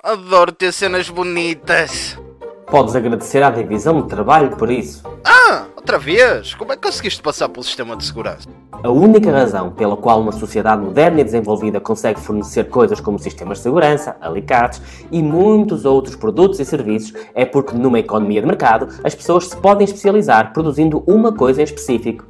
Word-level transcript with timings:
Adoro 0.00 0.52
ter 0.52 0.72
cenas 0.72 1.10
bonitas. 1.10 2.16
Podes 2.70 2.94
agradecer 2.94 3.42
à 3.42 3.50
divisão 3.50 4.00
de 4.00 4.08
trabalho 4.08 4.56
por 4.56 4.70
isso. 4.70 5.02
Ah, 5.24 5.64
outra 5.74 5.98
vez? 5.98 6.54
Como 6.54 6.72
é 6.72 6.76
que 6.76 6.82
conseguiste 6.82 7.20
passar 7.20 7.48
pelo 7.48 7.64
sistema 7.64 7.96
de 7.96 8.04
segurança? 8.04 8.48
A 8.80 8.88
única 8.88 9.32
razão 9.32 9.72
pela 9.72 9.96
qual 9.96 10.20
uma 10.20 10.30
sociedade 10.30 10.82
moderna 10.82 11.20
e 11.20 11.24
desenvolvida 11.24 11.80
consegue 11.80 12.20
fornecer 12.20 12.68
coisas 12.68 13.00
como 13.00 13.18
sistemas 13.18 13.58
de 13.58 13.64
segurança, 13.64 14.16
alicates 14.20 14.80
e 15.10 15.20
muitos 15.20 15.84
outros 15.84 16.14
produtos 16.14 16.60
e 16.60 16.64
serviços 16.64 17.12
é 17.34 17.44
porque 17.44 17.76
numa 17.76 17.98
economia 17.98 18.40
de 18.40 18.46
mercado 18.46 18.88
as 19.02 19.16
pessoas 19.16 19.48
se 19.48 19.56
podem 19.56 19.84
especializar 19.84 20.52
produzindo 20.52 21.02
uma 21.08 21.32
coisa 21.32 21.60
em 21.60 21.64
específico. 21.64 22.24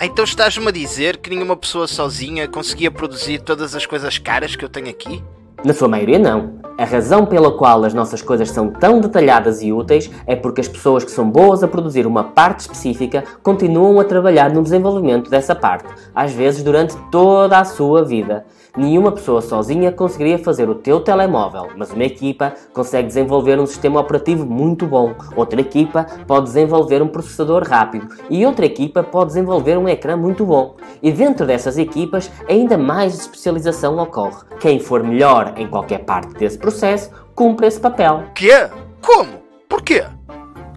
Então 0.00 0.24
estás-me 0.24 0.68
a 0.68 0.70
dizer 0.70 1.16
que 1.16 1.28
nenhuma 1.28 1.56
pessoa 1.56 1.88
sozinha 1.88 2.46
conseguia 2.46 2.90
produzir 2.90 3.40
todas 3.40 3.74
as 3.74 3.84
coisas 3.84 4.16
caras 4.16 4.54
que 4.54 4.64
eu 4.64 4.68
tenho 4.68 4.88
aqui? 4.88 5.20
Na 5.62 5.74
sua 5.74 5.88
maioria, 5.88 6.18
não. 6.18 6.60
A 6.78 6.84
razão 6.86 7.26
pela 7.26 7.52
qual 7.52 7.84
as 7.84 7.92
nossas 7.92 8.22
coisas 8.22 8.50
são 8.50 8.70
tão 8.70 9.02
detalhadas 9.02 9.60
e 9.60 9.70
úteis 9.70 10.10
é 10.26 10.34
porque 10.34 10.62
as 10.62 10.68
pessoas 10.68 11.04
que 11.04 11.10
são 11.10 11.30
boas 11.30 11.62
a 11.62 11.68
produzir 11.68 12.06
uma 12.06 12.24
parte 12.24 12.60
específica 12.60 13.22
continuam 13.42 14.00
a 14.00 14.04
trabalhar 14.04 14.50
no 14.50 14.62
desenvolvimento 14.62 15.28
dessa 15.28 15.54
parte, 15.54 15.84
às 16.14 16.32
vezes 16.32 16.62
durante 16.62 16.96
toda 17.10 17.58
a 17.58 17.66
sua 17.66 18.02
vida. 18.02 18.46
Nenhuma 18.74 19.12
pessoa 19.12 19.42
sozinha 19.42 19.90
conseguiria 19.90 20.38
fazer 20.38 20.70
o 20.70 20.74
teu 20.76 21.00
telemóvel, 21.00 21.70
mas 21.76 21.92
uma 21.92 22.04
equipa 22.04 22.54
consegue 22.72 23.08
desenvolver 23.08 23.58
um 23.58 23.66
sistema 23.66 24.00
operativo 24.00 24.46
muito 24.46 24.86
bom. 24.86 25.12
Outra 25.36 25.60
equipa 25.60 26.06
pode 26.26 26.46
desenvolver 26.46 27.02
um 27.02 27.08
processador 27.08 27.64
rápido 27.68 28.08
e 28.30 28.46
outra 28.46 28.64
equipa 28.64 29.02
pode 29.02 29.26
desenvolver 29.26 29.76
um 29.76 29.88
ecrã 29.88 30.16
muito 30.16 30.46
bom. 30.46 30.76
E 31.02 31.10
dentro 31.10 31.46
dessas 31.46 31.76
equipas, 31.76 32.30
ainda 32.48 32.78
mais 32.78 33.14
especialização 33.18 33.98
ocorre. 33.98 34.44
Quem 34.60 34.78
for 34.78 35.02
melhor 35.02 35.49
em 35.56 35.66
qualquer 35.68 36.04
parte 36.04 36.34
desse 36.34 36.58
processo 36.58 37.10
cumpre 37.34 37.66
esse 37.66 37.80
papel. 37.80 38.24
Quê? 38.34 38.68
Como? 39.00 39.42
Porquê? 39.68 40.04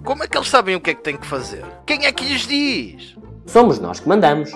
Como 0.04 0.24
é 0.24 0.28
que 0.28 0.38
eles 0.38 0.50
sabem 0.50 0.76
o 0.76 0.82
que 0.82 0.92
é 0.92 0.94
que 0.94 1.02
têm 1.02 1.18
que 1.18 1.26
fazer? 1.26 1.64
Quem 1.86 2.06
é 2.06 2.12
que 2.12 2.26
lhes 2.26 2.48
diz? 2.48 3.16
Somos 3.46 3.80
nós 3.80 4.00
que 4.00 4.08
mandamos. 4.08 4.52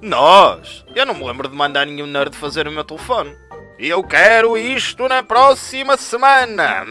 Nós? 0.00 0.84
Eu 0.94 1.04
não 1.04 1.14
me 1.14 1.24
lembro 1.24 1.48
de 1.48 1.56
mandar 1.56 1.86
nenhum 1.86 2.06
nerd 2.06 2.34
fazer 2.34 2.66
o 2.66 2.72
meu 2.72 2.84
telefone. 2.84 3.34
E 3.82 3.88
eu 3.88 4.02
quero 4.02 4.58
isto 4.58 5.08
na 5.08 5.22
próxima 5.22 5.96
semana! 5.96 6.84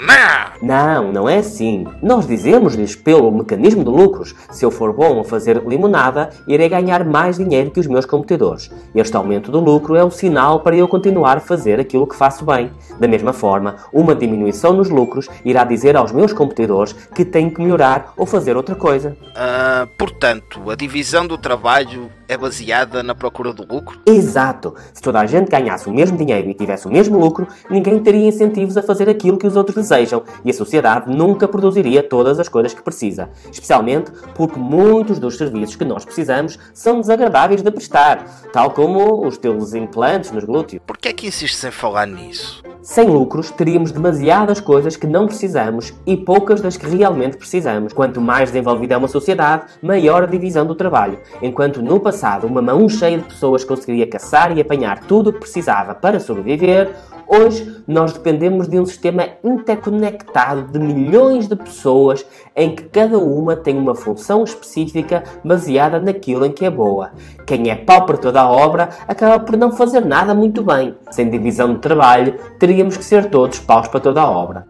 Não! 0.59 1.11
Não, 1.11 1.29
é 1.29 1.37
assim. 1.37 1.85
Nós 2.01 2.25
dizemos-lhes 2.25 2.95
pelo 2.95 3.31
mecanismo 3.31 3.83
de 3.83 3.91
lucros. 3.91 4.33
Se 4.49 4.65
eu 4.65 4.71
for 4.71 4.91
bom 4.91 5.19
a 5.19 5.23
fazer 5.23 5.61
limonada, 5.67 6.31
irei 6.47 6.67
ganhar 6.67 7.05
mais 7.05 7.37
dinheiro 7.37 7.69
que 7.69 7.79
os 7.79 7.85
meus 7.85 8.07
competidores. 8.07 8.71
Este 8.95 9.15
aumento 9.15 9.51
do 9.51 9.59
lucro 9.59 9.95
é 9.95 10.03
um 10.03 10.09
sinal 10.09 10.61
para 10.61 10.75
eu 10.75 10.87
continuar 10.87 11.37
a 11.37 11.41
fazer 11.41 11.79
aquilo 11.79 12.07
que 12.07 12.15
faço 12.15 12.43
bem. 12.43 12.71
Da 12.99 13.07
mesma 13.07 13.33
forma, 13.33 13.75
uma 13.93 14.15
diminuição 14.15 14.73
nos 14.73 14.89
lucros 14.89 15.29
irá 15.45 15.63
dizer 15.63 15.95
aos 15.95 16.11
meus 16.11 16.33
competidores 16.33 16.93
que 17.13 17.23
têm 17.23 17.51
que 17.51 17.61
melhorar 17.61 18.13
ou 18.17 18.25
fazer 18.25 18.57
outra 18.57 18.73
coisa. 18.73 19.15
Ah, 19.35 19.87
portanto, 19.95 20.71
a 20.71 20.75
divisão 20.75 21.27
do 21.27 21.37
trabalho 21.37 22.09
é 22.27 22.37
baseada 22.37 23.01
na 23.01 23.15
procura 23.15 23.51
do 23.51 23.65
lucro? 23.65 23.99
Exato! 24.05 24.75
Se 24.93 25.01
toda 25.01 25.19
a 25.19 25.25
gente 25.25 25.49
ganhasse 25.49 25.89
o 25.89 25.93
mesmo 25.93 26.15
dinheiro 26.15 26.47
e 26.47 26.53
tivesse 26.53 26.78
o 26.87 26.91
mesmo 26.91 27.17
lucro, 27.17 27.47
ninguém 27.69 27.99
teria 27.99 28.27
incentivos 28.27 28.77
a 28.77 28.83
fazer 28.83 29.09
aquilo 29.09 29.37
que 29.37 29.47
os 29.47 29.55
outros 29.55 29.75
desejam 29.75 30.23
e 30.43 30.49
a 30.49 30.53
sociedade 30.53 31.13
nunca 31.13 31.47
produziria 31.47 32.03
todas 32.03 32.39
as 32.39 32.47
coisas 32.47 32.73
que 32.73 32.81
precisa. 32.81 33.29
Especialmente 33.51 34.11
porque 34.35 34.59
muitos 34.59 35.19
dos 35.19 35.37
serviços 35.37 35.75
que 35.75 35.85
nós 35.85 36.05
precisamos 36.05 36.57
são 36.73 37.01
desagradáveis 37.01 37.61
de 37.61 37.71
prestar, 37.71 38.23
tal 38.53 38.71
como 38.71 39.25
os 39.25 39.37
teus 39.37 39.73
implantes 39.73 40.31
nos 40.31 40.43
glúteos. 40.43 40.81
Por 40.85 40.97
que 40.97 41.09
é 41.09 41.13
que 41.13 41.27
insistes 41.27 41.63
em 41.63 41.71
falar 41.71 42.05
nisso? 42.05 42.68
Sem 42.89 43.07
lucros, 43.07 43.51
teríamos 43.51 43.91
demasiadas 43.91 44.59
coisas 44.59 44.97
que 44.97 45.05
não 45.05 45.27
precisamos 45.27 45.93
e 46.07 46.17
poucas 46.17 46.59
das 46.59 46.75
que 46.75 46.87
realmente 46.87 47.37
precisamos. 47.37 47.93
Quanto 47.93 48.19
mais 48.19 48.49
desenvolvida 48.49 48.95
é 48.95 48.97
uma 48.97 49.07
sociedade, 49.07 49.65
maior 49.79 50.23
a 50.23 50.25
divisão 50.25 50.65
do 50.65 50.73
trabalho. 50.73 51.19
Enquanto 51.39 51.83
no 51.83 51.99
passado 51.99 52.47
uma 52.47 52.63
mão 52.63 52.89
cheia 52.89 53.19
de 53.19 53.25
pessoas 53.25 53.63
conseguiria 53.63 54.09
caçar 54.09 54.57
e 54.57 54.59
apanhar 54.59 55.01
tudo 55.01 55.29
o 55.29 55.33
que 55.33 55.41
precisava 55.41 55.93
para 55.93 56.19
sobreviver, 56.19 56.89
Hoje 57.31 57.83
nós 57.87 58.11
dependemos 58.11 58.67
de 58.67 58.79
um 58.79 58.85
sistema 58.87 59.23
interconectado 59.43 60.63
de 60.71 60.79
milhões 60.79 61.47
de 61.47 61.55
pessoas 61.55 62.25
em 62.55 62.73
que 62.73 62.85
cada 62.85 63.19
uma 63.19 63.55
tem 63.55 63.77
uma 63.77 63.93
função 63.93 64.43
específica 64.43 65.23
baseada 65.45 65.99
naquilo 65.99 66.43
em 66.43 66.51
que 66.51 66.65
é 66.65 66.71
boa. 66.71 67.11
Quem 67.45 67.69
é 67.69 67.75
pau 67.75 68.03
para 68.07 68.17
toda 68.17 68.41
a 68.41 68.49
obra 68.49 68.89
acaba 69.07 69.39
por 69.39 69.55
não 69.55 69.71
fazer 69.71 70.03
nada 70.03 70.33
muito 70.33 70.63
bem. 70.63 70.95
Sem 71.11 71.29
divisão 71.29 71.75
de 71.75 71.79
trabalho, 71.81 72.35
teríamos 72.79 72.97
que 72.97 73.03
ser 73.03 73.29
todos 73.29 73.59
paus 73.59 73.89
para 73.89 73.99
toda 73.99 74.21
a 74.21 74.29
obra. 74.29 74.65